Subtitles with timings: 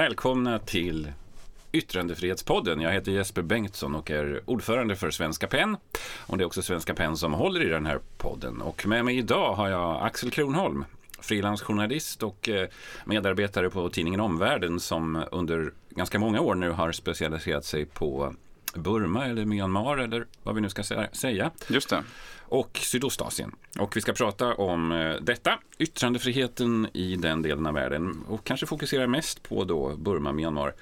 [0.00, 1.12] Välkomna till
[1.72, 2.80] Yttrandefrihetspodden.
[2.80, 5.76] Jag heter Jesper Bengtsson och är ordförande för Svenska PEN.
[6.26, 8.60] Och det är också Svenska PEN som håller i den här podden.
[8.60, 10.84] Och med mig idag har jag Axel Kronholm,
[11.20, 12.68] frilansjournalist och eh,
[13.04, 18.34] medarbetare på tidningen Omvärlden som under ganska många år nu har specialiserat sig på
[18.74, 21.50] Burma eller Myanmar eller vad vi nu ska säga.
[21.68, 22.02] Just det.
[22.40, 23.52] Och Sydostasien.
[23.78, 28.66] Och vi ska prata om eh, detta, yttrandefriheten i den delen av världen och kanske
[28.66, 30.74] fokusera mest på då Burma, Myanmar.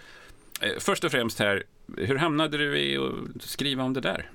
[0.61, 1.65] Eh, först och främst här,
[1.97, 4.31] hur hamnade du i att skriva om det där?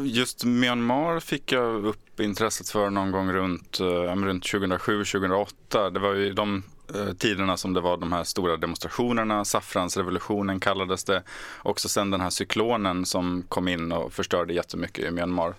[0.00, 5.90] Just Myanmar fick jag upp intresset för någon gång runt, eh, runt 2007-2008.
[5.90, 6.62] Det var ju de eh,
[6.94, 11.22] Eh, tiderna som det var de här stora demonstrationerna, saffransrevolutionen kallades det.
[11.62, 15.54] Också sen den här cyklonen som kom in och förstörde jättemycket i Myanmar.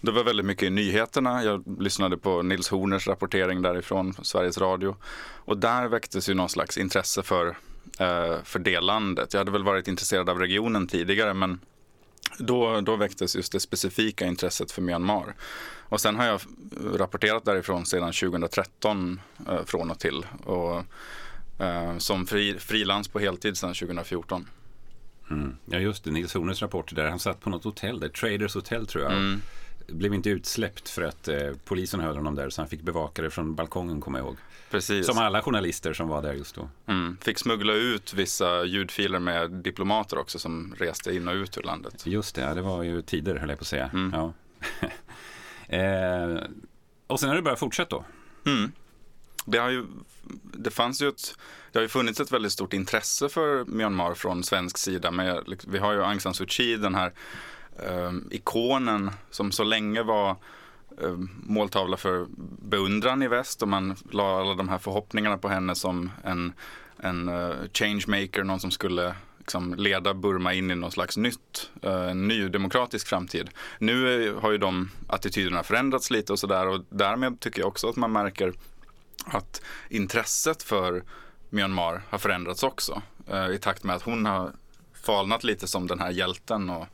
[0.00, 1.44] Det var väldigt mycket i nyheterna.
[1.44, 4.96] Jag lyssnade på Nils Horners rapportering därifrån, Sveriges Radio.
[5.44, 7.46] Och där väcktes ju någon slags intresse för,
[7.98, 9.32] eh, för det landet.
[9.32, 11.60] Jag hade väl varit intresserad av regionen tidigare men
[12.38, 15.34] då, då väcktes just det specifika intresset för Myanmar.
[15.92, 16.40] Och sen har jag
[16.94, 20.26] rapporterat därifrån sedan 2013 eh, från och till.
[20.44, 20.84] Och,
[21.64, 24.48] eh, som fri, frilans på heltid sedan 2014.
[25.30, 25.56] Mm.
[25.66, 27.08] Ja just det, Nils Horners rapport där.
[27.08, 29.12] Han satt på något hotell där, Traders Hotel tror jag.
[29.12, 29.42] Mm.
[29.86, 33.30] Blev inte utsläppt för att eh, polisen höll honom där så han fick bevaka det
[33.30, 34.36] från balkongen kommer jag ihåg.
[34.70, 35.06] Precis.
[35.06, 36.68] Som alla journalister som var där just då.
[36.86, 37.16] Mm.
[37.20, 42.06] Fick smuggla ut vissa ljudfiler med diplomater också som reste in och ut ur landet.
[42.06, 43.90] Just det, det var ju tider höll jag på att säga.
[43.92, 44.12] Mm.
[44.14, 44.32] Ja.
[45.72, 46.42] eh,
[47.06, 47.96] och sen har det börjat fortsätta.
[47.96, 48.04] då?
[48.50, 48.72] Mm.
[49.44, 49.86] Det, har ju,
[50.42, 51.34] det fanns ju ett,
[51.72, 55.10] det har ju funnits ett väldigt stort intresse för Myanmar från svensk sida.
[55.10, 57.12] Med, liksom, vi har ju Aung San Suu Kyi, den här
[57.86, 60.36] eh, ikonen som så länge var
[61.00, 62.26] Eh, måltavla för
[62.62, 66.52] beundran i väst och man la alla de här förhoppningarna på henne som en,
[66.96, 72.28] en eh, changemaker, någon som skulle liksom leda Burma in i någon slags nytt, en
[72.28, 73.50] ny demokratisk framtid.
[73.78, 77.96] Nu har ju de attityderna förändrats lite och sådär och därmed tycker jag också att
[77.96, 78.52] man märker
[79.24, 81.02] att intresset för
[81.50, 83.02] Myanmar har förändrats också
[83.32, 84.52] uh, i takt med att hon har
[84.92, 86.86] falnat lite som den här hjälten och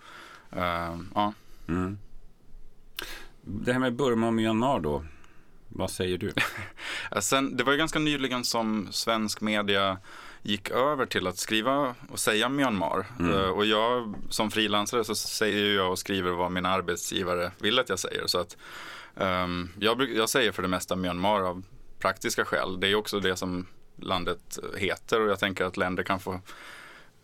[1.14, 1.32] ja.
[1.68, 1.98] Mm.
[3.42, 5.04] Det här med Burma och Myanmar då,
[5.68, 6.32] vad säger du?
[7.20, 9.98] Sen, det var ju ganska nyligen som svensk media
[10.42, 13.06] gick över till att skriva och säga Myanmar.
[13.18, 13.32] Mm.
[13.32, 17.88] Uh, och jag som frilansare så säger jag och skriver vad min arbetsgivare vill att
[17.88, 18.26] jag säger.
[18.26, 18.56] Så att
[19.14, 21.62] um, jag, jag säger för det mesta Myanmar av
[21.98, 22.80] praktiska skäl.
[22.80, 23.66] Det är också det som
[23.96, 26.40] landet heter och jag tänker att länder kan få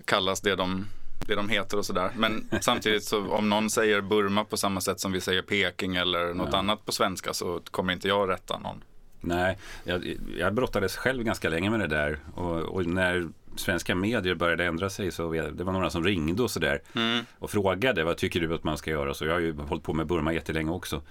[0.05, 0.87] kallas det de
[1.27, 2.13] det de heter och sådär.
[2.17, 6.35] Men samtidigt så om någon säger Burma på samma sätt som vi säger Peking eller
[6.35, 6.59] något ja.
[6.59, 8.85] annat på svenska så kommer inte jag rätta någon.
[9.27, 14.35] Nej, jag, jag brottades själv ganska länge med det där och, och, när svenska medier
[14.35, 17.25] började ändra sig så det var några som ringde och sådär mm.
[17.39, 19.15] och frågade vad tycker du att man ska göra?
[19.15, 21.03] Så jag har ju hållit på med Burma jättelänge också.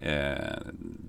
[0.00, 0.34] Eh,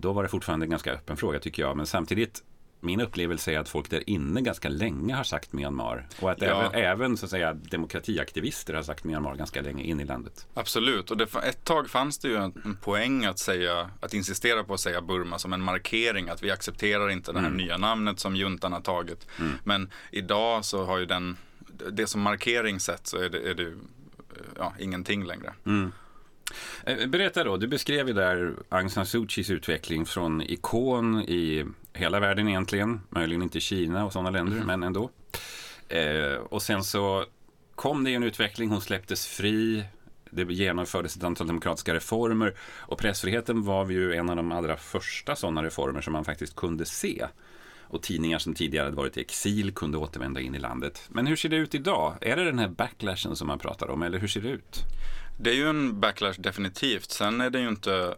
[0.02, 2.44] då var det fortfarande en ganska öppen fråga tycker jag, men samtidigt
[2.80, 6.08] min upplevelse är att folk där inne ganska länge har sagt Myanmar.
[6.20, 6.48] Och att ja.
[6.48, 10.48] även, även, så att säga, demokratiaktivister har sagt Myanmar ganska länge in i landet.
[10.54, 14.74] Absolut, och det, ett tag fanns det ju en, poäng att, säga, att insistera på
[14.74, 17.58] att säga Burma som en markering att vi accepterar inte det här mm.
[17.58, 19.28] nya namnet som juntan har tagit.
[19.40, 19.52] Mm.
[19.64, 21.38] Men idag så har ju den,
[21.92, 23.74] det som markering sett så är det, är det
[24.58, 25.54] ja, ingenting längre.
[25.66, 25.92] Mm.
[26.84, 31.66] Eh, berätta då, du beskrev ju där Aung San Suu Kyis utveckling från ikon i
[31.94, 34.68] hela världen egentligen, möjligen inte Kina och sådana länder, mm.
[34.68, 35.10] men ändå.
[35.88, 37.26] Eh, och sen så
[37.76, 39.84] kom det en utveckling, hon släpptes fri,
[40.30, 45.36] det genomfördes ett antal demokratiska reformer och pressfriheten var ju en av de allra första
[45.36, 47.26] sådana reformer som man faktiskt kunde se.
[47.92, 51.02] Och tidningar som tidigare hade varit i exil kunde återvända in i landet.
[51.10, 52.16] Men hur ser det ut idag?
[52.22, 54.80] Är det den här backlashen som man pratar om, eller hur ser det ut?
[55.40, 57.12] Det är ju en backlash definitivt.
[57.12, 58.16] Sen är det ju inte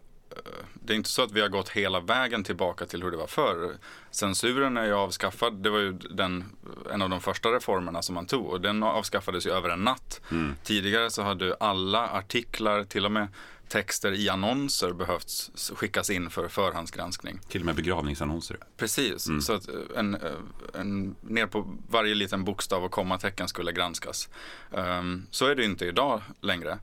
[0.74, 3.28] det är inte så att vi har gått hela vägen tillbaka till hur det var
[3.28, 3.78] förr.
[4.12, 5.54] Censuren är ju avskaffad.
[5.54, 6.46] Det var ju den,
[6.94, 10.22] en av de första reformerna som man tog och den avskaffades ju över en natt.
[10.32, 10.56] Mm.
[10.64, 13.28] Tidigare så hade alla artiklar, till och med
[13.72, 15.32] texter i annonser behövt
[15.76, 17.40] skickas in för förhandsgranskning.
[17.48, 18.58] Till och med begravningsannonser.
[18.78, 19.42] Precis, mm.
[19.42, 20.32] så att eh, en, eh,
[20.74, 24.30] en, ner på varje liten bokstav och kommatecken skulle granskas.
[24.72, 26.80] Um, så är det inte idag längre.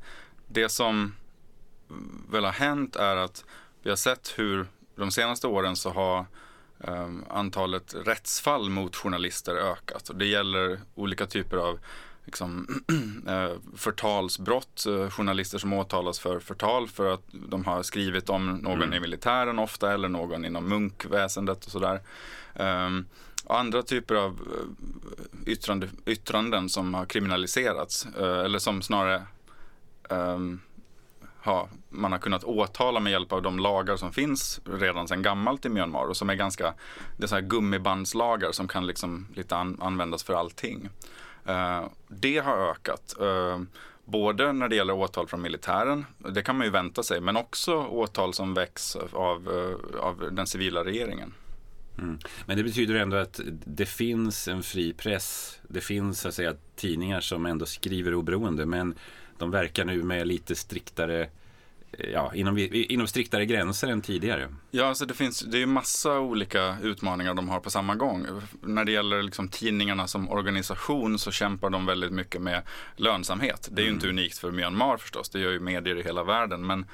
[0.46, 1.12] Det som
[2.30, 3.44] väl har hänt är att
[3.82, 6.26] vi har sett hur de senaste åren så har
[6.78, 10.08] um, antalet rättsfall mot journalister ökat.
[10.08, 11.78] Och det gäller olika typer av
[12.24, 12.66] liksom,
[13.28, 18.82] eh, förtalsbrott, eh, journalister som åtalas för förtal för att de har skrivit om någon
[18.82, 18.94] mm.
[18.94, 22.00] i militären ofta eller någon inom munkväsendet och sådär.
[22.54, 23.06] Um,
[23.46, 29.22] andra typer av eh, yttrande, yttranden som har kriminaliserats eller som snarare
[30.08, 30.60] um,
[31.42, 35.66] ha, man har kunnat åtala med hjälp av de lagar som finns redan sedan gammalt
[35.66, 36.74] i Myanmar och som är ganska,
[37.16, 40.88] det är så här gummibandslagar som kan liksom lite an, användas för allting.
[41.48, 43.14] Uh, det har ökat.
[43.20, 43.60] Uh,
[44.04, 47.76] både när det gäller åtal från militären, det kan man ju vänta sig, men också
[47.76, 51.34] åtal som väcks av, uh, av den civila regeringen.
[51.98, 52.18] Mm.
[52.46, 55.58] Men det betyder ändå att det finns en fri press.
[55.68, 58.94] Det finns så att säga tidningar som ändå skriver oberoende men
[59.38, 61.28] de verkar nu med lite striktare
[62.12, 64.48] ja, inom, inom striktare gränser än tidigare.
[64.70, 68.26] Ja, alltså det finns det är massa olika utmaningar de har på samma gång.
[68.60, 72.62] När det gäller liksom tidningarna som organisation så kämpar de väldigt mycket med
[72.96, 73.68] lönsamhet.
[73.72, 74.18] Det är ju inte mm.
[74.18, 76.66] unikt för Myanmar förstås, det gör ju medier i hela världen.
[76.66, 76.86] Men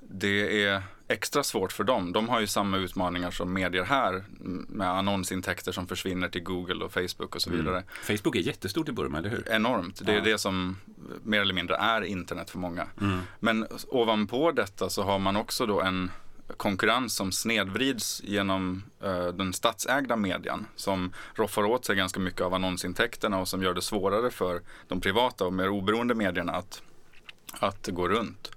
[0.00, 2.12] det är extra svårt för dem.
[2.12, 4.24] De har ju samma utmaningar som medier här
[4.68, 7.60] med annonsintäkter som försvinner till Google och Facebook och så mm.
[7.60, 7.76] vidare.
[7.76, 8.18] Mm.
[8.18, 9.48] Facebook är jättestort i Burma, eller hur?
[9.48, 10.06] Enormt.
[10.06, 10.24] Det är ja.
[10.24, 10.76] det som
[11.22, 12.86] mer eller mindre är internet för många.
[13.00, 13.18] Mm.
[13.40, 16.10] Men ovanpå detta så har man också då en
[16.56, 22.54] konkurrens som snedvrids genom uh, den statsägda median som roffar åt sig ganska mycket av
[22.54, 26.82] annonsintäkterna och som gör det svårare för de privata och mer oberoende medierna att,
[27.52, 28.50] att gå runt.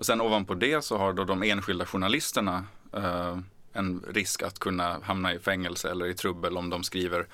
[0.00, 3.38] Och sen ovanpå det så har då de enskilda journalisterna eh,
[3.72, 7.26] en risk att kunna hamna i fängelse eller i trubbel om de skriver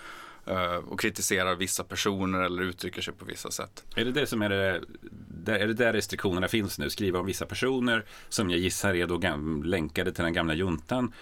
[0.47, 3.85] eh, och kritiserar vissa personer eller uttrycker sig på vissa sätt.
[3.97, 6.91] Är det det som är det, är det där restriktionerna finns nu?
[6.91, 9.19] Skriva om vissa personer som jag gissar är då
[9.65, 11.13] länkade till den gamla juntan.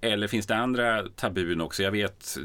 [0.00, 1.82] Eller finns det andra tabun också?
[1.82, 2.38] Jag vet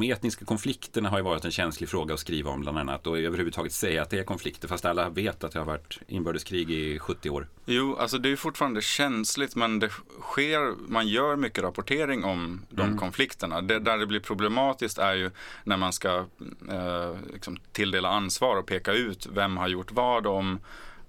[0.00, 3.18] de etniska konflikterna har ju varit en känslig fråga att skriva om bland annat och
[3.18, 6.98] överhuvudtaget säga att det är konflikter fast alla vet att det har varit inbördeskrig i
[6.98, 7.48] 70 år.
[7.64, 12.82] Jo, alltså det är fortfarande känsligt men det sker, man gör mycket rapportering om de
[12.82, 12.98] mm.
[12.98, 13.60] konflikterna.
[13.60, 15.30] Det, där det blir problematiskt är ju
[15.64, 16.24] när man ska
[16.70, 20.60] eh, liksom tilldela ansvar och peka ut vem har gjort vad om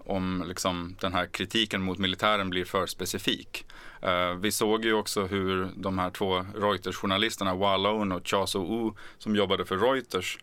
[0.07, 3.65] om liksom, den här kritiken mot militären blir för specifik.
[4.05, 9.35] Uh, vi såg ju också hur de här två Reuters-journalisterna, Wallon och Cha So-U, som
[9.35, 10.37] jobbade för Reuters,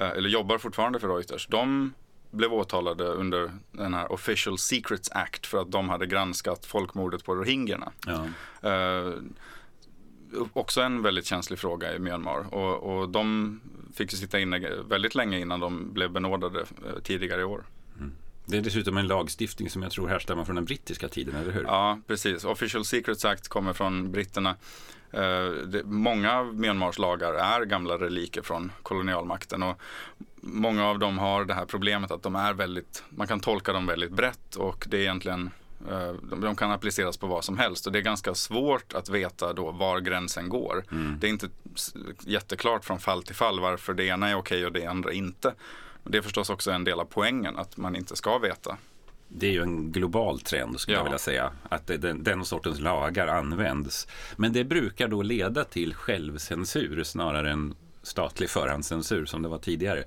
[0.00, 1.94] uh, eller jobbar fortfarande för Reuters, de
[2.30, 7.34] blev åtalade under den här Official Secrets Act för att de hade granskat folkmordet på
[7.34, 7.92] rohingyerna.
[8.06, 8.26] Ja.
[8.70, 9.14] Uh,
[10.52, 13.60] också en väldigt känslig fråga i Myanmar och, och de
[13.94, 16.64] fick sitta inne väldigt länge innan de blev benådade
[17.02, 17.64] tidigare i år.
[18.46, 21.62] Det är dessutom en lagstiftning som jag tror härstammar från den brittiska tiden, eller hur?
[21.62, 22.44] Ja, precis.
[22.44, 24.56] Official Secrets Act kommer från britterna.
[25.66, 29.80] Det, många av Myanmars lagar är gamla reliker från kolonialmakten och
[30.40, 33.86] många av dem har det här problemet att de är väldigt, man kan tolka dem
[33.86, 35.50] väldigt brett och det är egentligen
[36.22, 39.52] de, de, kan appliceras på vad som helst och det är ganska svårt att veta
[39.52, 40.84] då var gränsen går.
[40.90, 41.18] Mm.
[41.20, 41.48] Det är inte
[42.20, 45.54] jätteklart från fall till fall varför det ena är okej och det andra inte.
[46.08, 48.76] Det är förstås också en del av poängen att man inte ska veta.
[49.28, 51.00] Det är ju en global trend skulle ja.
[51.00, 51.52] jag vilja säga.
[51.68, 54.08] Att den, den sortens lagar används.
[54.36, 60.04] Men det brukar då leda till självcensur snarare än statlig förhandscensur som det var tidigare.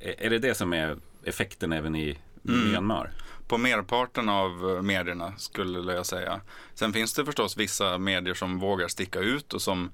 [0.00, 2.18] Är det det som är effekten även i
[2.48, 2.68] mm.
[2.68, 3.10] Myanmar?
[3.48, 6.40] På merparten av eh, medierna skulle jag säga.
[6.74, 9.90] Sen finns det förstås vissa medier som vågar sticka ut och som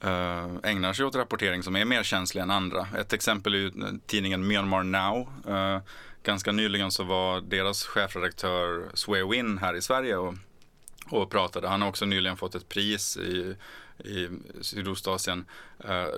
[0.00, 2.88] Eh, ägnar sig åt rapportering som är mer känslig än andra.
[2.98, 5.28] Ett exempel är eh, tidningen Myanmar Now.
[5.48, 5.80] Eh,
[6.22, 10.34] ganska nyligen så var deras chefredaktör Sue Win här i Sverige och,
[11.10, 11.68] och pratade.
[11.68, 13.54] Han har också nyligen fått ett pris i,
[13.98, 14.28] i
[14.60, 15.44] Sydostasien.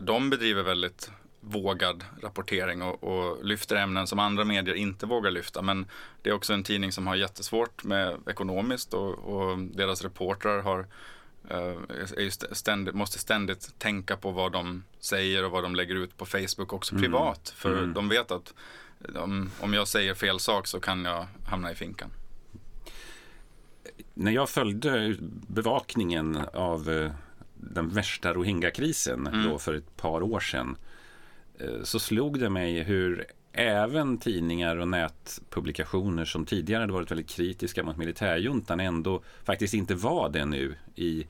[0.02, 1.10] De bedriver väldigt
[1.40, 5.62] vågad rapportering och, och, lyfter ämnen som andra medier inte vågar lyfta.
[5.62, 5.86] Men
[6.22, 10.86] det är också en tidning som har jättesvårt med ekonomiskt och, och deras reportrar har
[12.52, 16.72] ständigt, måste ständigt tänka på vad de säger och vad de lägger ut på Facebook
[16.72, 17.02] också mm.
[17.02, 17.54] privat.
[17.56, 17.94] För mm.
[17.94, 18.54] de vet att
[19.14, 22.10] om, om jag säger fel sak så kan jag hamna i finkan.
[24.14, 25.16] När jag följde
[25.48, 27.12] bevakningen av uh,
[27.54, 29.48] den värsta Rohingya-krisen mm.
[29.48, 30.76] då för ett par år sedan
[31.60, 37.30] uh, så slog det mig hur även tidningar och nätpublikationer som tidigare hade varit väldigt
[37.30, 41.26] kritiska mot militärjuntan ändå faktiskt inte var det nu i,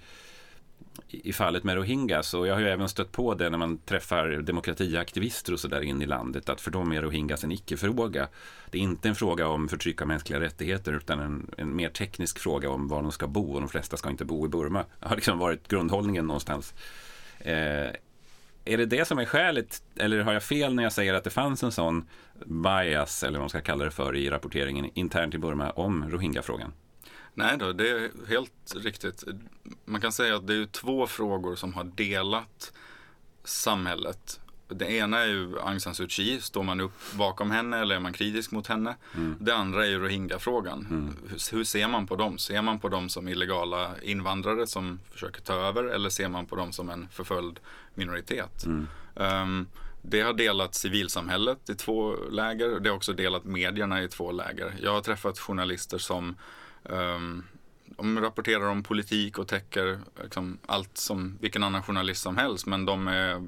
[1.08, 2.34] i fallet med Rohingyas.
[2.34, 5.80] Och jag har ju även stött på det när man träffar demokratiaktivister och så där
[5.80, 8.28] in i landet att för dem är Rohingyas en icke-fråga.
[8.70, 12.38] Det är inte en fråga om förtryck av mänskliga rättigheter utan en, en mer teknisk
[12.38, 14.84] fråga om var de ska bo och de flesta ska inte bo i Burma.
[15.00, 16.74] Det har liksom varit grundhållningen någonstans.
[17.38, 17.90] Eh,
[18.64, 21.30] är det det som är skälet, eller har jag fel när jag säger att det
[21.30, 22.08] fanns en sån
[22.44, 26.72] bias, eller vad man ska kalla det för, i rapporteringen internt i Burma om Rohingya-frågan?
[27.34, 29.24] Nej då, det är helt riktigt.
[29.84, 32.72] Man kan säga att det är två frågor som har delat
[33.44, 34.40] samhället.
[34.68, 38.00] Det ena är ju Aung San Suu Kyi, står man upp bakom henne eller är
[38.00, 38.96] man kritisk mot henne?
[39.14, 39.36] Mm.
[39.40, 40.86] Det andra är ju Rohingya-frågan.
[40.90, 41.16] Mm.
[41.28, 42.38] Hur, hur, ser man på dem?
[42.38, 46.56] Ser man på dem som illegala invandrare som försöker ta över eller ser man på
[46.56, 47.60] dem som en förföljd
[47.96, 48.64] minoritet?
[48.64, 48.86] Mm.
[49.14, 49.68] Um,
[50.02, 52.80] det har delat civilsamhället i två läger.
[52.80, 54.74] Det har också delat medierna i två läger.
[54.82, 56.36] Jag har träffat journalister som
[56.82, 57.44] um,
[57.96, 62.66] de rapporterar om politik och täcker liksom, allt som vilken annan journalist som helst.
[62.66, 63.42] Men de, är,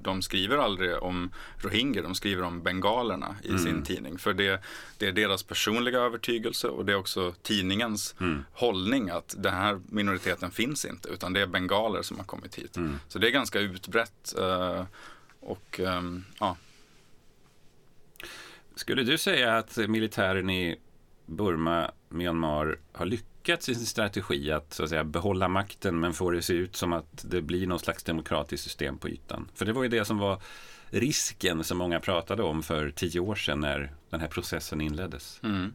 [0.00, 3.58] de skriver aldrig om rohingyer, de skriver om bengalerna i mm.
[3.58, 4.18] sin tidning.
[4.18, 4.62] För det,
[4.98, 8.44] det, är deras personliga övertygelse och det är också tidningens mm.
[8.52, 12.76] hållning att den här minoriteten finns inte utan det är bengaler som har kommit hit.
[12.76, 12.98] Mm.
[13.08, 14.34] Så det är ganska utbrett.
[14.38, 14.84] Uh,
[15.40, 16.56] och um, ja.
[18.74, 20.78] Skulle du säga att militären i
[21.26, 26.30] Burma, Myanmar har lyckats i sin strategi att, så att säga, behålla makten men få
[26.30, 29.48] det se ut som att det blir någon slags demokratiskt system på ytan?
[29.54, 30.42] För det var ju det som var
[30.90, 35.40] risken som många pratade om för tio år sedan när den här processen inleddes.
[35.42, 35.74] Mm.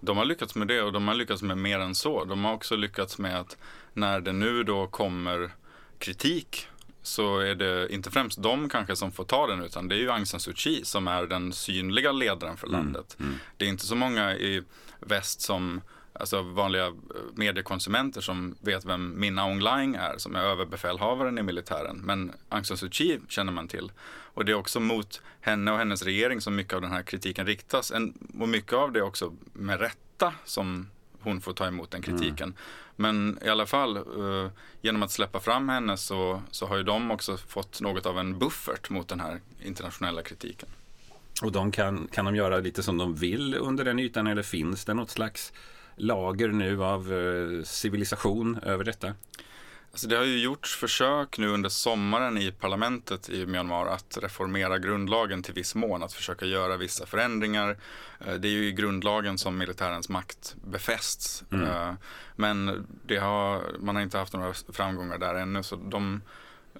[0.00, 2.24] De har lyckats med det och de har lyckats med mer än så.
[2.24, 3.56] De har också lyckats med att
[3.92, 5.50] när det nu då kommer
[5.98, 6.66] kritik
[7.02, 10.10] så är det inte främst de kanske som får ta den utan det är ju
[10.10, 13.16] Aung San Suu Kyi som är den synliga ledaren för mm, landet.
[13.20, 13.34] Mm.
[13.56, 14.62] Det är inte så många i
[15.00, 15.80] väst som
[16.12, 16.92] alltså vanliga eh,
[17.34, 21.96] mediekonsumenter som vet vem Minna Online är, som är överbefälhavaren i militären.
[21.96, 23.92] Men Aung San Suu Kyi känner man till.
[24.34, 27.46] Och det är också mot henne och hennes regering som mycket av den här kritiken
[27.46, 27.90] riktas.
[27.92, 30.88] En, och mycket av det också med rätta som
[31.20, 32.48] hon får ta emot den kritiken.
[32.48, 32.54] Mm.
[32.96, 34.48] Men i alla fall, uh,
[34.80, 38.38] genom att släppa fram henne så, så har ju de också fått något av en
[38.38, 40.68] buffert mot den här internationella kritiken.
[41.42, 44.84] Och de kan, kan de göra lite som de vill under den ytan eller finns
[44.84, 45.52] det något slags
[46.00, 49.14] lager nu av uh, civilisation över detta?
[49.92, 54.78] Alltså det har ju gjorts försök nu under sommaren i parlamentet i Myanmar att reformera
[54.78, 57.76] grundlagen till viss mån, att försöka göra vissa förändringar.
[58.20, 61.44] Eh, det är ju i grundlagen som militärens makt befästs.
[61.52, 61.66] Mm.
[61.66, 61.92] Eh,
[62.36, 65.62] men det har, man har inte haft några framgångar där ännu.
[65.62, 66.22] Så de,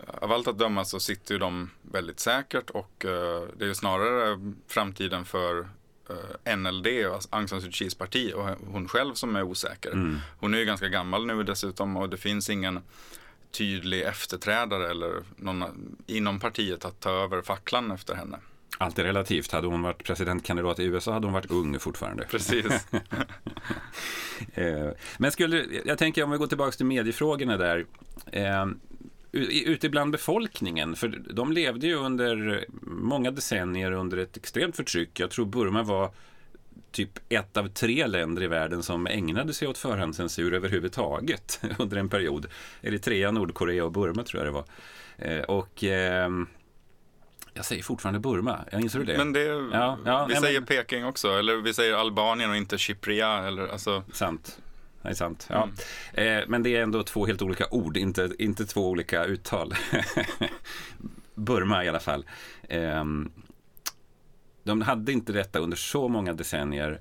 [0.07, 3.75] av allt att döma så sitter ju de väldigt säkert och eh, det är ju
[3.75, 5.67] snarare framtiden för Eh,
[6.57, 6.87] NLD,
[7.31, 9.93] Aung San Suu Kyis parti och hon själv som är osäker.
[9.93, 10.19] Mm.
[10.39, 12.81] Hon är ju ganska gammal nu dessutom och det finns ingen
[13.51, 15.65] tydlig efterträdare eller någon
[16.07, 18.39] inom partiet att ta över facklan efter henne.
[18.79, 19.53] Allt är relativt.
[19.53, 22.25] Hade hon varit presidentkandidat i USA hade hon varit ung fortfarande.
[22.25, 22.87] Precis.
[24.55, 27.87] Eh, men skulle, jag tänker om vi går tillbaka till mediefrågorna där.
[29.33, 35.21] Ute bland befolkningen, för de levde ju under många decennier under ett extremt förtryck.
[35.21, 36.11] Jag tror Burma var
[36.93, 42.09] typ ett av tre länder i världen som ägnade sig åt förhandscensur överhuvudtaget under en
[42.09, 42.47] period.
[42.83, 44.65] Eritrea, Nordkorea och Burma tror jag det var.
[45.19, 46.31] Eh, och eh,
[47.55, 49.19] jag säger fortfarande Burma, jag inser det?
[49.19, 50.67] Men det, ja, ja, vi nej, säger men...
[50.67, 53.47] Peking också, eller vi säger Albanien och inte Chypria.
[53.47, 54.03] Eller, alltså...
[54.13, 54.61] Sant
[55.03, 55.47] det är sant.
[55.51, 55.69] Ja.
[56.15, 56.43] Mm.
[56.43, 59.75] Eh, men det är ändå två helt olika ord, inte, inte två olika uttal.
[61.35, 62.25] Burma i alla fall.
[62.69, 63.05] Eh,
[64.63, 67.01] de hade inte detta under så många decennier.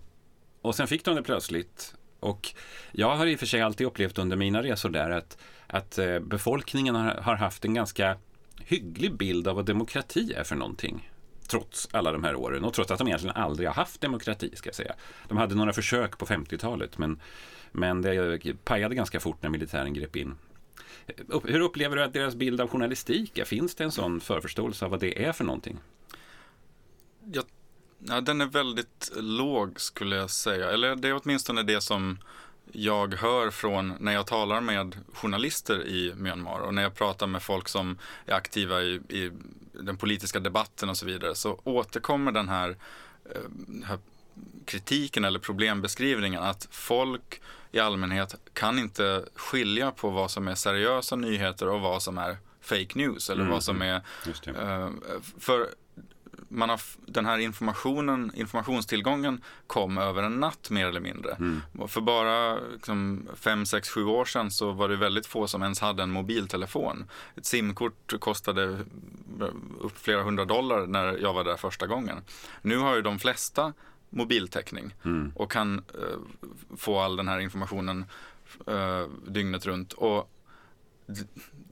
[0.62, 1.96] Och sen fick de det plötsligt.
[2.20, 2.53] Och
[2.91, 5.38] jag har i och för sig alltid upplevt under mina resor där att,
[5.68, 8.18] att eh, befolkningen har, har haft en ganska
[8.60, 11.10] hygglig bild av vad demokrati är för någonting
[11.50, 14.68] trots alla de här åren och trots att de egentligen aldrig har haft demokrati ska
[14.68, 14.96] jag säga.
[15.27, 17.20] De hade några försök på 50-talet men
[17.72, 20.36] men det pajade ganska fort när militären grep in.
[21.44, 23.46] Hur upplever du att deras bild av journalistik är?
[23.46, 25.77] Finns det en sån förförståelse av vad det är för någonting?
[27.34, 27.44] Ja,
[28.00, 30.72] ja, den är väldigt låg skulle jag säga.
[30.72, 32.18] Eller det är åtminstone det som
[32.72, 37.44] jag hör från när jag talar med journalister i Myanmar och när jag pratar med
[37.44, 39.32] folk som är aktiva i, i
[39.74, 42.78] den politiska debatten och så vidare så återkommer den här,
[43.26, 44.00] eh, här
[44.66, 51.16] kritiken eller problembeskrivningen att folk i allmänhet kan inte skilja på vad som är seriösa
[51.16, 53.54] nyheter och vad som är fake news eller mm.
[53.54, 54.02] vad som är...
[54.48, 54.90] Uh,
[55.40, 55.70] för
[56.50, 61.32] man har, den här informationen, informationstillgången kom över en natt mer eller mindre.
[61.32, 61.62] Mm.
[61.88, 65.79] För bara liksom, fem, sex, sju år sedan så var det väldigt få som ens
[65.79, 67.06] hade en mobiltelefon.
[67.36, 68.86] Ett simkort kostade
[69.79, 72.18] upp flera hundra dollar när jag var där första gången.
[72.62, 73.74] Nu har ju de flesta
[74.10, 75.32] mobiltäckning mm.
[75.36, 76.46] och kan uh,
[76.77, 78.06] få all den här informationen
[78.70, 79.94] uh, dygnet runt.
[79.94, 80.29] Och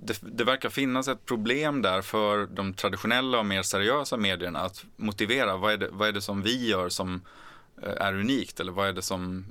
[0.01, 4.85] det, det, verkar finnas ett problem där för de traditionella och mer seriösa medierna att
[4.95, 7.21] motivera vad är det, vad är det som vi gör som
[7.83, 9.45] uh, är unikt eller vad är det som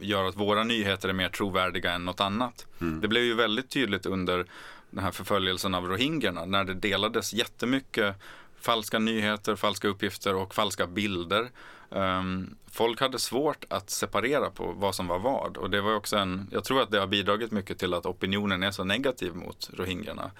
[0.00, 2.66] gör att våra nyheter är mer trovärdiga än något annat.
[2.80, 3.00] Mm.
[3.00, 4.46] Det blev ju väldigt tydligt under
[4.90, 8.16] den här förföljelsen av rohingyerna när det delades jättemycket
[8.60, 11.50] falska nyheter, falska uppgifter och falska bilder.
[11.88, 16.16] Um, folk hade svårt att separera på vad som var vad och det var också
[16.16, 19.70] en, jag tror att det har bidragit mycket till att opinionen är så negativ mot
[19.72, 20.30] rohingyerna.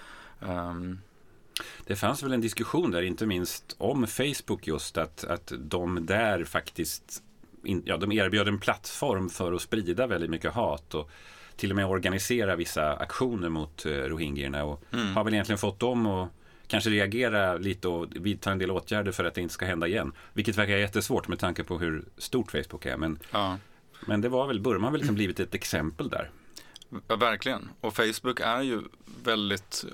[0.40, 0.98] Um,
[1.86, 6.44] det fanns väl en diskussion där, inte minst om Facebook just, att, att de där
[6.44, 7.22] faktiskt
[7.64, 11.10] in, ja, de erbjöd en plattform för att sprida väldigt mycket hat och
[11.56, 15.16] till och med organisera vissa aktioner mot eh, rohingyerna och mm.
[15.16, 16.28] har väl egentligen fått dem att
[16.70, 20.12] kanske reagera lite och vidta en del åtgärder för att det inte ska hända igen.
[20.32, 22.96] Vilket verkar jättesvårt med tanke på hur stort Facebook är.
[22.96, 23.58] Men, ja.
[24.06, 26.30] men det var väl, Burma har väl liksom blivit ett exempel där.
[27.08, 27.68] Ja, verkligen.
[27.80, 28.82] Och Facebook är ju
[29.24, 29.84] väldigt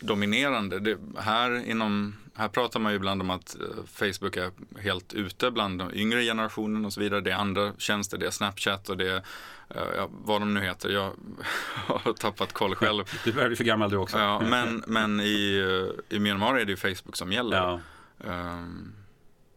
[0.00, 0.80] dominerande.
[0.80, 5.50] Det, här, inom, här pratar man ju ibland om att eh, Facebook är helt ute
[5.50, 7.20] bland den yngre generationen och så vidare.
[7.20, 9.22] Det är andra tjänster, det är Snapchat och det är
[9.68, 10.88] ja, vad de nu heter.
[10.88, 11.12] Jag
[11.74, 13.04] har tappat koll själv.
[13.24, 14.18] Du börjar bli för gammal du också.
[14.18, 15.64] Ja, men men i,
[16.08, 17.56] i Myanmar är det ju Facebook som gäller.
[17.56, 17.80] Ja.
[18.24, 18.94] Um.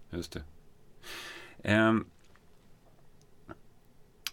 [0.10, 0.38] Just
[1.64, 1.74] det.
[1.74, 2.06] Um.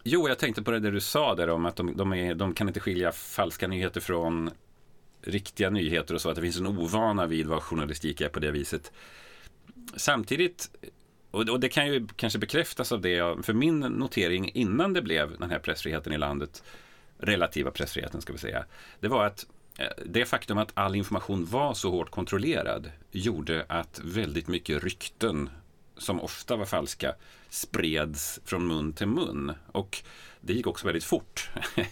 [0.06, 2.68] Jo, jag tänkte på det du sa där om att de, de, är, de kan
[2.68, 4.50] inte skilja falska nyheter från
[5.26, 8.50] riktiga nyheter och så, att det finns en ovana vid vad journalistik är på det
[8.50, 8.92] viset.
[9.96, 10.70] Samtidigt,
[11.30, 15.50] och, det kan ju kanske bekräftas av det, för min notering innan det blev den
[15.50, 16.62] här pressfriheten i landet,
[17.18, 18.64] relativa pressfriheten ska vi säga,
[19.00, 19.46] det var att
[19.78, 25.50] eh, det faktum att all information var så hårt kontrollerad gjorde att väldigt mycket rykten
[25.96, 27.14] som ofta var falska
[27.48, 29.52] spreds från mun till mun.
[29.72, 30.02] Och
[30.46, 31.50] det gick också väldigt fort.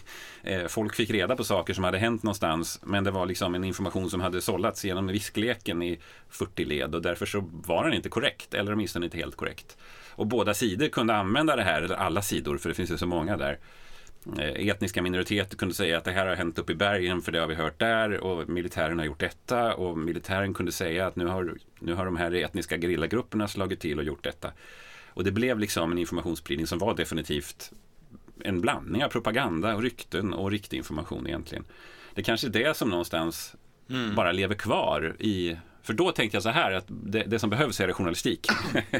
[0.45, 3.63] Eh, folk fick reda på saker som hade hänt någonstans men det var liksom en
[3.63, 8.09] information som hade sållats genom viskleken i 40 led och därför så var den inte
[8.09, 9.77] korrekt eller åtminstone inte helt korrekt.
[10.09, 13.05] Och båda sidor kunde använda det här, eller alla sidor för det finns ju så
[13.05, 13.59] många där.
[14.39, 17.39] Eh, etniska minoriteter kunde säga att det här har hänt uppe i bergen för det
[17.39, 21.25] har vi hört där och militären har gjort detta och militären kunde säga att nu
[21.25, 24.51] har, nu har de här etniska gerillagrupperna slagit till och gjort detta.
[25.13, 27.71] Och det blev liksom en informationsspridning som var definitivt
[28.43, 31.65] en blandning av propaganda och rykten och riktig information egentligen.
[32.13, 33.55] Det kanske är det som någonstans
[33.89, 34.15] mm.
[34.15, 37.79] bara lever kvar i för då tänkte jag så här att det, det som behövs
[37.79, 38.47] är journalistik.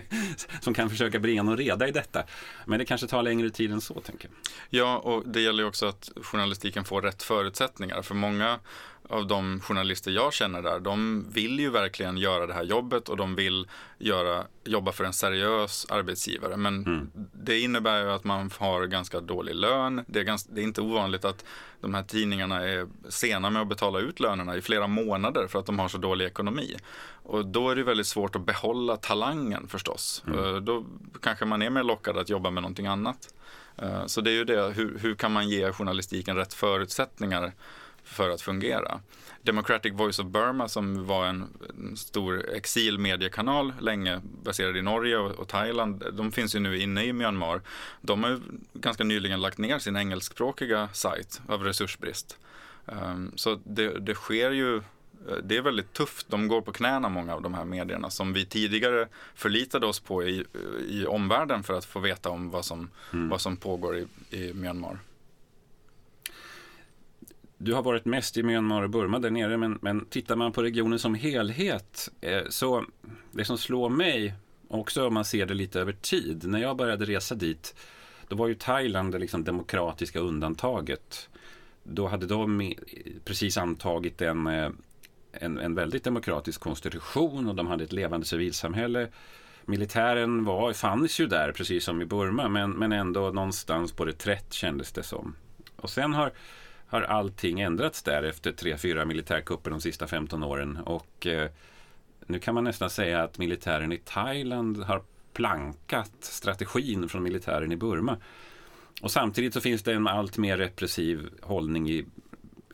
[0.62, 2.24] som kan försöka bringa någon reda i detta.
[2.66, 4.38] Men det kanske tar längre tid än så, tänker jag.
[4.82, 8.02] Ja, och det gäller ju också att journalistiken får rätt förutsättningar.
[8.02, 8.60] För många
[9.10, 13.18] av de journalister jag känner där, de vill ju verkligen göra det här jobbet och
[13.18, 16.58] de vill göra, jobba för en seriös arbetsgivare.
[16.58, 17.12] Men mm.
[17.34, 20.06] det innebär ju att man har ganska dålig lön.
[20.08, 21.46] Det är, ganska, det är inte ovanligt att
[21.82, 25.66] de här tidningarna är sena med att betala ut lönerna i flera månader för att
[25.66, 26.78] de har så dålig ekonomi.
[27.24, 30.24] Och då är det väldigt svårt att behålla talangen förstås.
[30.28, 30.40] Mm.
[30.40, 30.86] Eh, då
[31.22, 33.34] kanske man är mer lockad att jobba med någonting annat.
[33.78, 37.54] Eh, så det är ju det, hur, hur kan man ge journalistiken rätt förutsättningar
[38.04, 39.00] för att fungera.
[39.42, 41.48] Democratic Voice of Burma som var en,
[41.98, 46.04] stor exilmediekanal länge baserad i Norge och, Thailand.
[46.14, 47.62] De finns ju nu inne i Myanmar.
[48.02, 48.40] De har ju
[48.74, 52.38] ganska nyligen lagt ner sin engelskspråkiga sajt av resursbrist.
[52.86, 54.82] Um, så det, det sker ju
[55.44, 56.30] det är väldigt tufft.
[56.30, 60.24] De går på knäna många av de här medierna som vi tidigare förlitade oss på
[60.24, 60.46] i,
[60.88, 63.30] i omvärlden för att få veta om vad som, mm.
[63.30, 65.00] vad som pågår i, i Myanmar.
[67.64, 70.64] Du har varit mest i Myanmar och Burma där nere, men, men tittar man på
[70.64, 72.86] regionen som helhet eh, så
[73.32, 74.34] det som slår mig,
[74.68, 77.76] också om man ser det lite över tid, när jag började resa dit,
[78.28, 81.30] då var ju Thailand det liksom demokratiska undantaget.
[81.84, 82.74] Då hade de
[83.26, 84.70] precis antagit en, eh,
[85.32, 89.08] en, en väldigt demokratisk konstitution och de hade ett levande civilsamhälle.
[89.66, 94.54] Militären var, fanns ju där, precis som i Burma, men, men ändå någonstans på reträtt
[94.54, 95.36] kändes det som.
[95.76, 96.32] Och sen har
[96.94, 100.78] har allting ändrats där efter tre, fyra militärkupper de sista 15 åren.
[100.78, 101.50] Och eh,
[102.26, 105.02] nu kan man nästan säga att militären i Thailand har
[105.34, 108.18] plankat strategin från militären i Burma.
[109.02, 112.06] Och samtidigt så finns det en allt mer repressiv hållning i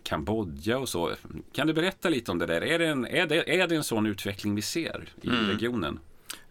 [0.03, 1.11] Kambodja och så.
[1.53, 2.61] Kan du berätta lite om det där?
[2.63, 5.47] Är det en, är det, är det en sån utveckling vi ser i mm.
[5.47, 5.99] regionen?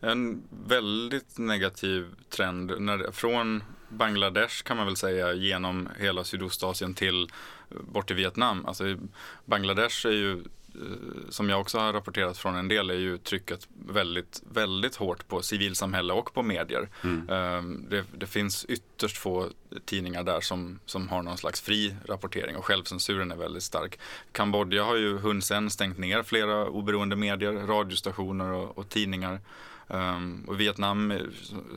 [0.00, 7.28] En väldigt negativ trend när, från Bangladesh kan man väl säga genom hela Sydostasien till
[7.70, 8.66] bort till Vietnam.
[8.66, 8.84] Alltså,
[9.44, 13.68] Bangladesh är ju eh, som jag också har rapporterat från en del är ju trycket
[13.88, 16.88] väldigt, väldigt hårt på civilsamhälle och på medier.
[17.04, 17.28] Mm.
[17.28, 19.48] Ehm, det, det, finns ytterst få
[19.84, 23.98] tidningar där som, som har någon slags fri rapportering och självcensuren är väldigt stark.
[24.32, 29.40] Kambodja har ju Hun Sen stängt ner flera oberoende medier, radiostationer och, och tidningar.
[29.88, 31.20] Um, och Vietnam, eh,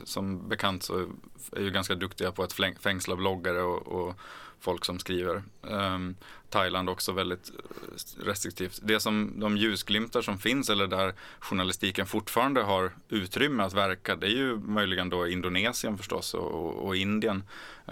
[0.04, 1.06] som bekant, så
[1.52, 4.16] är ju ganska duktiga på att fängsla bloggare och, och
[4.60, 5.42] folk som skriver.
[5.62, 6.16] Um,
[6.50, 8.80] Thailand också väldigt eh, restriktivt.
[8.82, 14.26] Det som de ljusglimtar som finns eller där journalistiken fortfarande har utrymme att verka det
[14.26, 17.44] är ju möjligen då Indonesien förstås och, och Indien.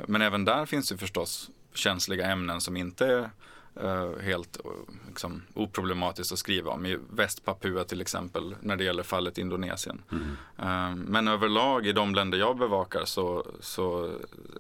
[0.09, 3.31] Men även där finns ju förstås känsliga ämnen som inte är
[3.77, 4.73] uh, helt uh,
[5.09, 6.87] liksom, oproblematiskt att skriva om.
[6.87, 10.03] I Västpapua till exempel när det gäller fallet Indonesien.
[10.13, 10.25] Mm.
[10.59, 14.11] Uh, men överlag i de länder jag bevakar så, så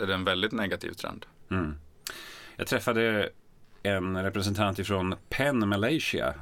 [0.01, 1.27] är det en väldigt negativ trend.
[1.51, 1.75] Mm.
[2.57, 3.31] Jag träffade
[3.83, 6.35] en representant ifrån PEN Malaysia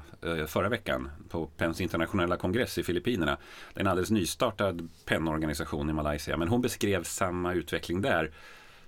[0.47, 3.37] förra veckan på PENs internationella kongress i Filippinerna.
[3.75, 8.31] Det är en alldeles nystartad PEN-organisation i Malaysia, men hon beskrev samma utveckling där.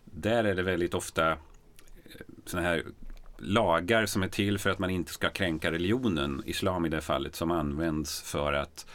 [0.04, 1.36] Där är det väldigt ofta
[2.46, 2.84] sådana här
[3.40, 7.36] lagar som är till för att man inte ska kränka religionen, islam i det fallet,
[7.36, 8.86] som används för att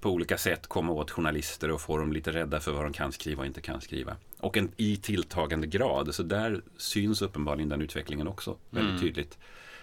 [0.00, 3.12] på olika sätt komma åt journalister och få dem lite rädda för vad de kan
[3.12, 4.16] skriva och inte kan skriva.
[4.38, 9.02] Och en, i tilltagande grad, så där syns uppenbarligen den utvecklingen också väldigt mm.
[9.02, 9.38] tydligt.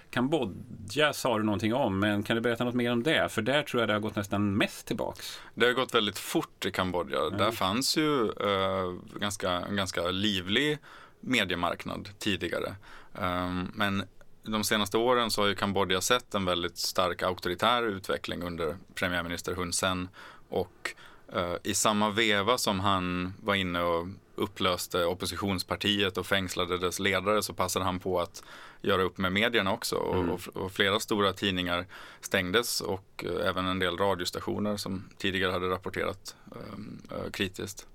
[0.09, 3.31] Kambodja sa du någonting om, men kan du berätta något mer om det?
[3.31, 5.39] För där tror jag det har gått nästan mest tillbaks.
[5.55, 7.19] Det har gått väldigt fort i Kambodja.
[7.19, 7.37] Mm.
[7.37, 10.77] Där fanns ju uh, ganska, en ganska livlig
[11.19, 12.75] mediemarknad tidigare.
[13.19, 14.03] Um, men
[14.43, 19.55] de senaste åren så har ju Kambodja sett en väldigt stark auktoritär utveckling under premiärminister
[19.55, 20.09] Hun Sen
[20.49, 20.95] och
[21.35, 27.41] uh, i samma veva som han var inne och upplöste oppositionspartiet och fängslade dess ledare
[27.41, 28.43] så passade han på att
[28.81, 30.29] göra upp med medierna också mm.
[30.29, 31.85] och, och flera stora tidningar
[32.21, 37.87] stängdes och uh, även en del radiostationer som tidigare hade rapporterat uh, kritiskt.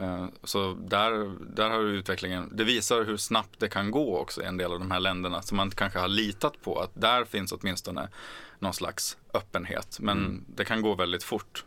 [0.00, 4.44] Eh, så där, där har utvecklingen, det visar hur snabbt det kan gå också i
[4.44, 7.52] en del av de här länderna som man kanske har litat på att där finns
[7.52, 8.08] åtminstone
[8.58, 9.98] någon slags öppenhet.
[10.00, 10.44] Men mm.
[10.56, 11.64] det kan gå väldigt fort.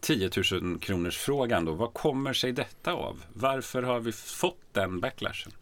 [0.00, 3.24] 10 000 kronors frågan då, vad kommer sig detta av?
[3.32, 5.52] Varför har vi fått den backlashen?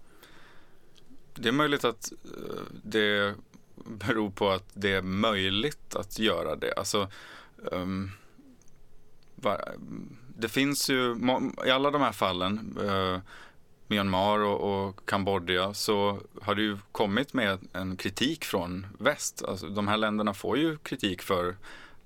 [1.34, 3.34] Det är möjligt att eh, det
[3.74, 6.72] beror på att det är möjligt att göra det.
[6.76, 7.10] Alltså,
[7.56, 8.10] um,
[10.36, 11.16] det finns ju,
[11.66, 13.20] i alla de här fallen, eh,
[13.86, 19.44] Myanmar och, och Kambodja, så har det ju kommit med en kritik från väst.
[19.48, 21.56] Alltså, de här länderna får ju kritik för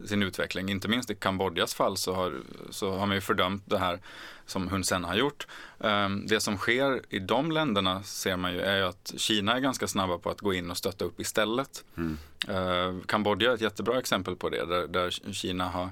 [0.04, 0.68] sin utveckling.
[0.68, 2.34] Inte minst i Kambodjas fall så har,
[2.70, 4.00] så har man ju fördömt det här
[4.46, 5.46] som Hun Sen har gjort.
[5.78, 9.60] Um, det som sker i de länderna ser man ju är ju att Kina är
[9.60, 11.84] ganska snabba på att gå in och stötta upp istället.
[11.96, 12.18] Mm.
[12.48, 15.90] Uh, Kambodja är ett jättebra exempel på det där, där Kina har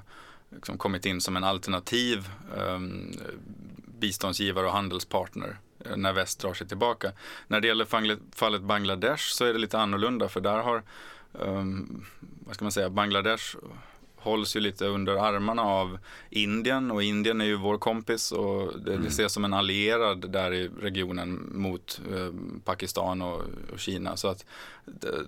[0.49, 3.13] liksom kommit in som en alternativ um,
[3.99, 7.11] biståndsgivare och handelspartner eh, när väst drar sig tillbaka.
[7.47, 10.83] När det gäller fallet Bangladesh så är det lite annorlunda för där har,
[11.31, 12.05] um,
[12.45, 13.55] vad ska man säga, Bangladesh
[14.15, 18.93] hålls ju lite under armarna av Indien och Indien är ju vår kompis och det,
[18.93, 19.07] mm.
[19.07, 22.33] ses som en allierad där i regionen mot eh,
[22.63, 23.41] Pakistan och,
[23.73, 24.17] och, Kina.
[24.17, 24.45] Så att
[24.85, 25.25] det,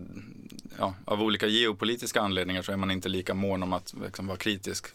[0.78, 4.38] ja, av olika geopolitiska anledningar så är man inte lika mån om att liksom, vara
[4.38, 4.88] kritisk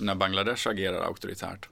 [0.00, 1.68] när Bangladesh agerar auktoritärt.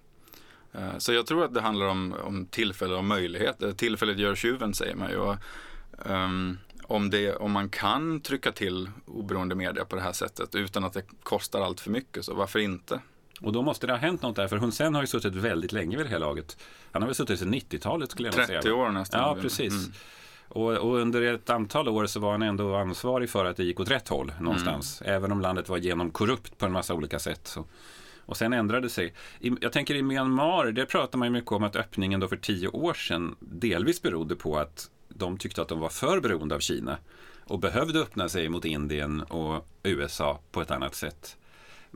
[0.73, 3.63] Eh, så jag tror att det handlar om, om tillfälle och möjlighet.
[3.63, 5.17] Eh, tillfället gör tjuven säger man ju.
[5.17, 5.37] Och,
[5.93, 10.85] um, om, det, om man kan trycka till oberoende media på det här sättet utan
[10.85, 13.01] att det kostar allt för mycket, så varför inte?
[13.41, 15.73] Och då måste det ha hänt något där, för Hun Sen har ju suttit väldigt
[15.73, 16.57] länge vid det här laget.
[16.93, 18.63] Han har väl suttit sedan 90-talet skulle jag 30 säga.
[18.63, 19.21] 30 år nästan.
[19.21, 19.73] Ja, precis.
[19.73, 19.93] Mm.
[20.49, 23.81] Och, och, under ett antal år så var han ändå ansvarig för att det gick
[23.81, 25.01] åt rätt håll någonstans.
[25.01, 25.15] Mm.
[25.15, 27.47] Även om landet var genomkorrupt på en massa olika sätt.
[27.47, 27.65] Så.
[28.27, 29.15] Och sen ändrade det sig.
[29.61, 32.69] jag tänker i Myanmar, där pratar man ju mycket om att öppningen då för tio
[32.69, 36.99] år sedan delvis berodde på att de tyckte att de var för beroende av Kina
[37.45, 41.37] och behövde öppna sig mot Indien och USA på ett annat sätt.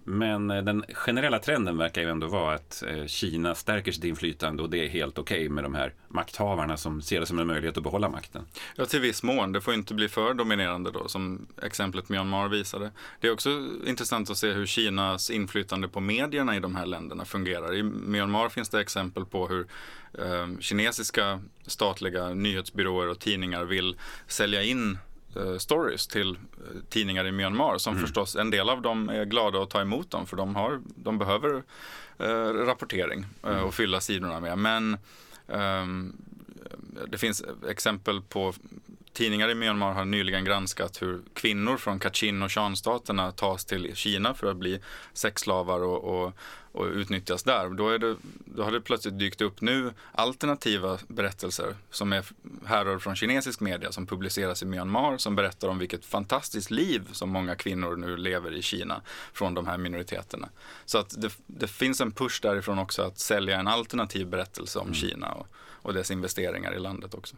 [0.05, 4.63] Men eh, den generella trenden verkar ju ändå vara att eh, Kina stärker sitt inflytande
[4.63, 7.47] och det är helt okej okay med de här makthavarna som ser det som en
[7.47, 8.43] möjlighet att behålla makten.
[8.77, 9.53] Ja, till viss mån.
[9.53, 12.91] Det får inte bli för dominerande då, som exemplet Myanmar visade.
[13.21, 13.51] Det är också
[13.87, 17.75] intressant att se hur Kinas inflytande på medierna i de här länderna fungerar.
[17.75, 19.67] I Myanmar finns det exempel på hur
[20.19, 24.99] eh, kinesiska statliga nyhetsbyråer och tidningar vill sälja in
[25.59, 26.37] stories till eh,
[26.89, 28.07] tidningar i Myanmar som mm.
[28.07, 31.19] förstås en del av dem är glada att ta emot dem för de, har, de
[31.19, 31.63] behöver
[32.19, 33.65] eh, rapportering eh, mm.
[33.65, 34.59] och fylla sidorna med.
[34.59, 34.95] Men
[35.49, 35.87] eh,
[37.09, 38.55] det finns exempel på
[39.13, 44.35] tidningar i Myanmar har nyligen granskat hur kvinnor från Kachin och Shan-staterna tas till Kina
[44.35, 44.81] för att bli
[45.13, 46.33] sexslavar och, och,
[46.73, 47.69] och utnyttjas där.
[47.69, 52.25] Då, det, då har det plötsligt dykt upp nu alternativa berättelser som är
[52.65, 57.31] härrör från kinesisk media som publiceras i Myanmar som berättar om vilket fantastiskt liv som
[57.31, 60.49] många kvinnor nu lever i Kina från de här minoriteterna.
[60.85, 64.87] Så att det, det finns en push därifrån också att sälja en alternativ berättelse om
[64.87, 64.95] mm.
[64.95, 67.37] Kina och, och dess investeringar i landet också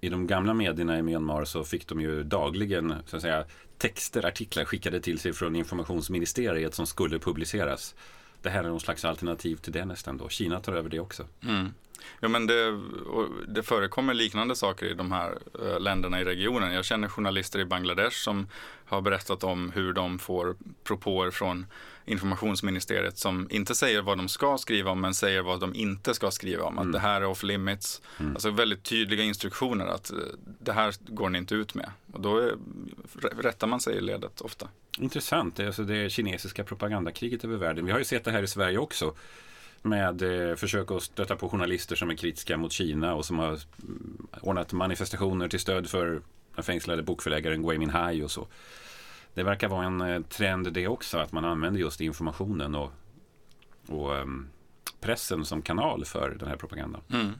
[0.00, 3.44] i de gamla medierna i Myanmar så fick de ju dagligen så att säga,
[3.78, 7.94] texter, artiklar skickade till sig från informationsministeriet som skulle publiceras.
[8.42, 10.28] Det här är någon slags alternativ till det nästan då.
[10.28, 11.26] Kina tar över det också.
[11.42, 11.74] Mm.
[12.20, 12.80] Ja, men det,
[13.48, 16.72] det förekommer liknande saker i de här äh, länderna i regionen.
[16.72, 18.46] Jag känner journalister i Bangladesh som
[18.84, 21.66] har berättat om hur de får propåer från
[22.04, 26.30] informationsministeriet som inte säger vad de ska skriva om men säger vad de inte ska
[26.30, 26.78] skriva om.
[26.78, 26.86] Mm.
[26.86, 28.02] Att det här är off limits.
[28.20, 28.32] Mm.
[28.32, 30.18] Alltså väldigt tydliga instruktioner att eh,
[30.60, 31.90] det här går ni inte ut med.
[32.12, 32.54] Och då är,
[33.42, 34.68] rättar man sig i ledet ofta.
[34.98, 37.86] Intressant, alltså det kinesiska propagandakriget över världen.
[37.86, 39.14] Vi har ju sett det här i Sverige också
[39.82, 43.48] med eh, försök att stöta på journalister som är kritiska mot Kina och som har
[43.48, 46.22] mm, ordnat manifestationer till stöd för
[46.54, 48.46] den fängslade bokförläggaren Gui Minhai och så.
[49.34, 52.92] Det verkar vara en eh, trend det också, att man använder just informationen och,
[53.88, 54.48] och um,
[55.00, 57.00] pressen som kanal för den här propagandan.
[57.12, 57.32] Mm.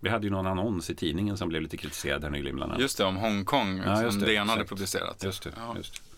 [0.00, 2.56] Vi hade ju någon annons i tidningen som blev lite kritiserad här nyligen.
[2.56, 2.82] Bland annat.
[2.82, 5.24] Just det, om Hongkong ja, som DN hade publicerat.
[5.24, 5.76] Just det, ja.
[5.76, 6.11] just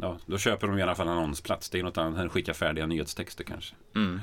[0.00, 1.70] Ja, då köper de i alla fall annonsplats.
[1.70, 3.74] Det är något annat än att skicka färdiga nyhetstexter kanske.
[3.94, 4.20] Mm.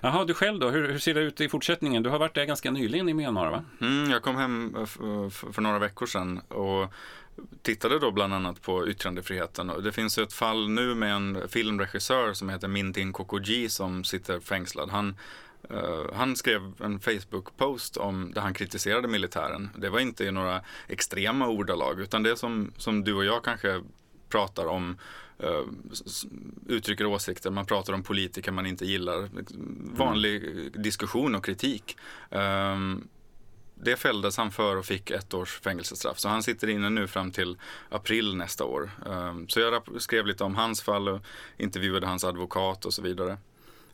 [0.00, 0.70] Jaha, du själv då?
[0.70, 2.02] Hur, hur, ser det ut i fortsättningen?
[2.02, 3.64] Du har varit där ganska nyligen i Myanmar va?
[3.80, 4.86] Mm, jag kom hem eh,
[5.30, 6.92] för några veckor sedan och
[7.62, 9.70] tittade då bland annat på yttrandefriheten.
[9.70, 14.40] Och det finns ett fall nu med en filmregissör som heter Mintin Kokoji som sitter
[14.40, 14.90] fängslad.
[14.90, 15.16] Han,
[15.70, 19.70] uh, han skrev en Facebook-post om där han kritiserade militären.
[19.76, 23.80] Det var inte i några extrema ordalag utan det som, som du och jag kanske
[24.30, 24.96] pratar om
[25.44, 25.66] uh,
[26.66, 29.28] uttrycker åsikter, man pratar om politiker man inte gillar.
[29.96, 30.72] Vanlig mm.
[30.74, 31.96] diskussion och kritik.
[32.30, 33.08] Um,
[33.82, 36.18] det fälldes han för och fick ett års fängelsestraff.
[36.18, 38.90] Så han sitter inne nu fram till april nästa år.
[39.06, 41.20] Um, så jag skrev lite om hans fall och
[41.56, 43.38] intervjuade hans advokat och så vidare.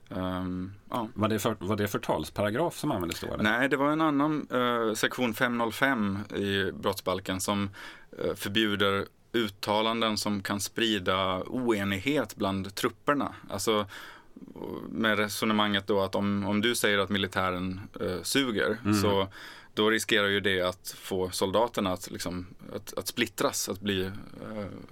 [0.08, 1.08] Um, ja.
[1.14, 3.26] var, det för, var det förtalsparagraf som användes då?
[3.26, 3.44] Eller?
[3.44, 7.70] Nej, det var en annan uh, sektion 505 i brottsbalken som
[8.24, 13.34] uh, förbjuder uttalanden som kan sprida oenighet bland trupperna.
[13.50, 13.86] Alltså
[14.88, 18.94] med resonemanget då att om, om du säger att militären uh, suger mm.
[18.94, 19.28] så
[19.76, 24.10] då riskerar ju det att få soldaterna att, liksom, att, att splittras, att, bli, uh,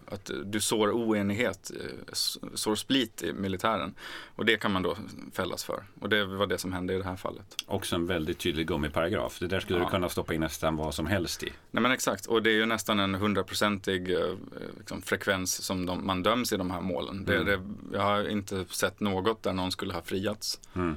[0.06, 2.14] att du sår oenighet, uh,
[2.54, 3.94] sår split i militären.
[4.36, 4.96] Och det kan man då
[5.32, 5.84] fällas för.
[6.00, 7.56] Och det var det som hände i det här fallet.
[7.66, 9.38] Också en väldigt tydlig gummiparagraf.
[9.38, 9.84] Det där skulle ja.
[9.84, 11.52] du kunna stoppa in nästan vad som helst i.
[11.70, 14.34] Nej men exakt, och det är ju nästan en hundraprocentig uh,
[14.78, 17.16] liksom, frekvens som de, man döms i de här målen.
[17.18, 17.24] Mm.
[17.24, 20.60] Det, det, jag har inte sett något där någon skulle ha friats.
[20.74, 20.96] Mm.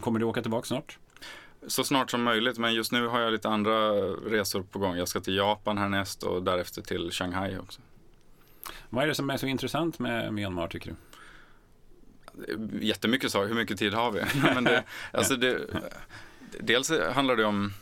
[0.00, 0.98] Kommer du åka tillbaka snart?
[1.66, 4.96] Så snart som möjligt, men just nu har jag lite andra resor på gång.
[4.96, 7.80] Jag ska till Japan härnäst och därefter till Shanghai också.
[8.90, 10.96] Vad är det som är så intressant med Myanmar tycker du?
[12.80, 14.22] Jättemycket saker, hur mycket tid har vi?
[14.54, 15.60] men det, alltså det,
[16.60, 17.72] dels handlar det om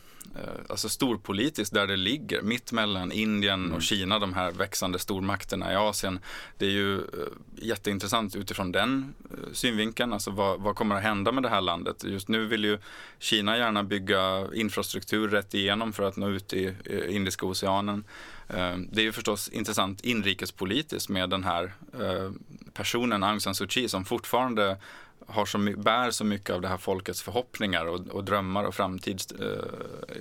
[0.68, 3.76] alltså storpolitiskt där det ligger, mitt mellan Indien mm.
[3.76, 6.18] och Kina, de här växande stormakterna i Asien.
[6.58, 7.02] Det är ju eh,
[7.56, 12.04] jätteintressant utifrån den eh, synvinkeln, alltså vad, vad, kommer att hända med det här landet?
[12.04, 12.78] Just nu vill ju
[13.18, 16.74] Kina gärna bygga infrastruktur rätt igenom för att nå ut i
[17.08, 18.04] Indiska oceanen.
[18.90, 21.72] Det är ju förstås intressant inrikespolitiskt med den här
[22.74, 24.76] personen Aung San Suu Kyi som fortfarande
[25.26, 29.32] har så, bär så mycket av det här folkets förhoppningar och, och drömmar och framtids,
[29.32, 29.64] eh,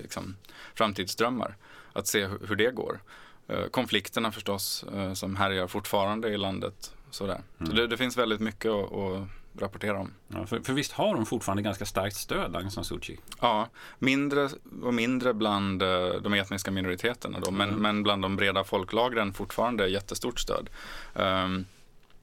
[0.01, 0.35] liksom,
[0.73, 1.55] framtidsdrömmar.
[1.93, 2.99] Att se hur, hur det går.
[3.47, 6.95] Eh, konflikterna förstås eh, som härjar fortfarande i landet.
[7.11, 7.41] Sådär.
[7.59, 7.69] Mm.
[7.69, 9.27] Så det, det, finns väldigt mycket att, att
[9.59, 10.11] rapportera om.
[10.27, 13.19] Ja, för, för, visst har de fortfarande ganska starkt stöd, Aung San Suu Kyi?
[13.41, 14.49] Ja, mindre
[14.83, 17.69] och mindre bland eh, de etniska minoriteterna då, mm.
[17.69, 20.69] men, men bland de breda folklagren fortfarande jättestort stöd.
[21.13, 21.65] Um,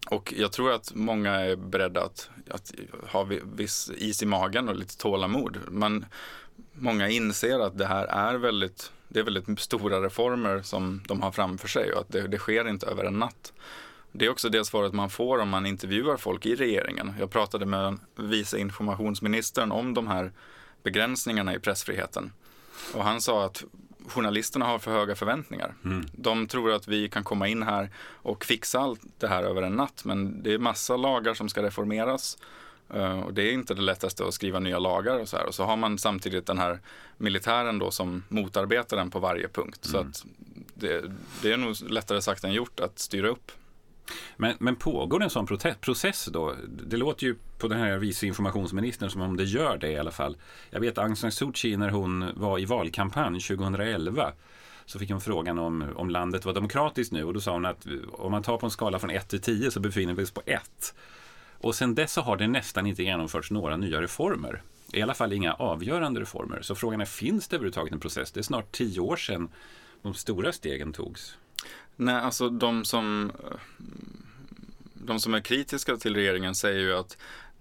[0.07, 2.73] och jag tror att många är beredda att, att
[3.09, 5.59] ha viss is i magen och lite tålamod.
[5.69, 6.07] Men
[6.73, 11.33] många inser att det här är väldigt, det är väldigt stora reformer som de har
[11.33, 13.53] framför sig och att det, det sker inte över en natt.
[14.13, 17.15] Det är också det svaret man får om man intervjuar folk i regeringen.
[17.19, 20.33] Jag pratade med vice informationsministern om de här
[20.83, 22.33] begränsningarna i pressfriheten.
[22.95, 23.65] Och han sa att
[24.09, 25.75] journalisterna har för höga förväntningar.
[25.85, 26.07] Mm.
[26.13, 27.91] De tror att vi kan komma in här
[28.23, 30.05] och fixa allt det här över en natt.
[30.05, 32.39] Men det är massa lagar som ska reformeras.
[32.95, 35.47] Uh, och det är inte det lättaste att skriva nya lagar och så här.
[35.47, 36.81] Och så har man samtidigt den här
[37.17, 39.89] militären då som motarbetar den på varje punkt.
[39.89, 39.93] Mm.
[39.93, 40.27] Så att
[40.75, 41.05] det,
[41.43, 43.53] det, är nog lättare sagt än gjort att styra upp.
[44.37, 45.47] Men, men pågår det en sån
[45.81, 46.55] process då?
[46.69, 50.11] Det låter ju på den här vice informationsministern som om det gör det i alla
[50.11, 50.37] fall.
[50.71, 54.33] Jag vet Aung San Suu Kyi när hon var i valkampanj 2011
[54.87, 57.87] så fick hon frågan om, om landet var demokratiskt nu och då sa hon att
[58.13, 60.43] om man tar på en skala från 1 till 10 så befinner vi oss på
[60.47, 60.95] 1.
[61.61, 64.63] Och sen dess så har det nästan inte genomförts några nya reformer.
[64.93, 66.63] I alla fall inga avgörande reformer.
[66.63, 68.33] Så frågan är, finns det överhuvudtaget en process?
[68.33, 69.49] Det är snart tio år sedan
[70.03, 71.37] de stora stegen togs.
[72.01, 73.57] Nej, alltså de som, eh,
[74.95, 77.17] de som är kritiska till regeringen säger ju att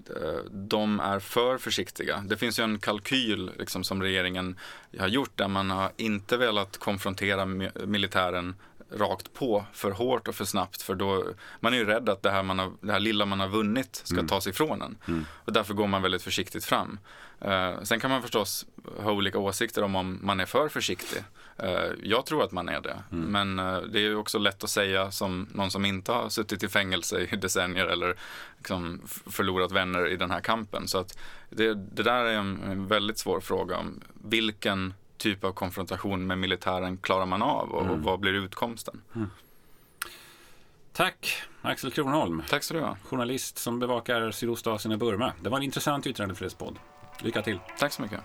[0.10, 2.24] eh, de är för försiktiga.
[2.28, 4.60] Det finns ju en kalkyl liksom, som regeringen
[5.00, 7.46] har gjort där man har inte velat konfrontera
[7.86, 8.56] militären
[8.92, 11.24] rakt på för hårt och för snabbt för då
[11.60, 14.02] man är ju rädd att det här, man har, det här lilla man har vunnit
[14.04, 14.28] ska mm.
[14.28, 14.98] tas ifrån en.
[15.08, 15.26] Mm.
[15.32, 17.00] Och därför går man väldigt försiktigt fram.
[17.46, 18.66] Uh, sen kan man förstås
[19.00, 21.24] ha olika åsikter om om man är för försiktig.
[21.64, 21.70] Uh,
[22.04, 23.04] jag tror att man är det.
[23.12, 23.26] Mm.
[23.32, 26.64] Men uh, det är ju också lätt att säga som någon som inte har suttit
[26.64, 28.16] i fängelse i decennier eller
[28.58, 30.88] liksom förlorat vänner i den här kampen.
[30.88, 31.18] Så att
[31.50, 36.38] det, det där är en, en väldigt svår fråga om vilken typ av konfrontation med
[36.38, 38.04] militären klarar man av och, mm.
[38.04, 39.02] vad blir utkomsten?
[39.16, 39.30] Mm.
[40.94, 42.44] Tack Axel Kronholm.
[42.50, 42.98] Tack så du ha.
[43.04, 45.34] Journalist som bevakar Sydostasien och Burma.
[45.42, 46.80] Det var en intressant yttrandefrihetspodd.
[47.22, 47.60] Lycka till.
[47.80, 48.20] Tack så mycket.